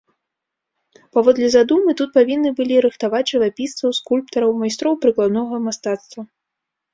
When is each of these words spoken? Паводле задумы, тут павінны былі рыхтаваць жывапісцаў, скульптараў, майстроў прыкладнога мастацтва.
Паводле 1.17 1.49
задумы, 1.55 1.91
тут 1.99 2.09
павінны 2.17 2.49
былі 2.59 2.75
рыхтаваць 2.85 3.27
жывапісцаў, 3.33 3.89
скульптараў, 3.99 4.55
майстроў 4.63 4.93
прыкладнога 5.05 5.55
мастацтва. 5.69 6.21